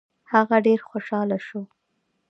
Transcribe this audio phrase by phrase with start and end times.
[0.31, 1.61] هغه ډېر خوشاله شو.